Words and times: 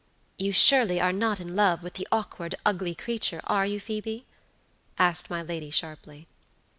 "You 0.39 0.51
surely 0.51 0.99
are 0.99 1.13
not 1.13 1.39
in 1.39 1.55
love 1.55 1.83
with 1.83 1.93
the 1.93 2.07
awkward, 2.11 2.55
ugly 2.65 2.95
creature 2.95 3.39
are 3.43 3.67
you, 3.67 3.79
Phoebe?" 3.79 4.25
asked 4.97 5.29
my 5.29 5.43
lady 5.43 5.69
sharply. 5.69 6.25